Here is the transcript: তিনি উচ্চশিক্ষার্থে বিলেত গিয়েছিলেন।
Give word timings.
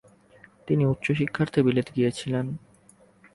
তিনি 0.67 0.83
উচ্চশিক্ষার্থে 0.85 1.59
বিলেত 1.63 1.87
গিয়েছিলেন। 1.95 2.45